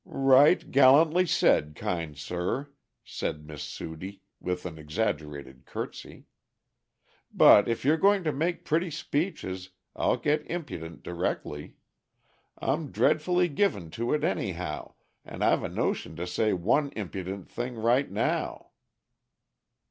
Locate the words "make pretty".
8.31-8.89